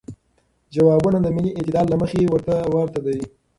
جوابونه 0.73 1.17
د 1.21 1.27
ملی 1.35 1.51
اعتدال 1.53 1.85
له 1.89 1.97
مخې 2.01 2.19
ورته 2.73 2.99
دی. 3.05 3.19